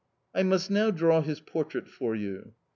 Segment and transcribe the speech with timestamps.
[0.33, 2.53] I must now draw his portrait for you.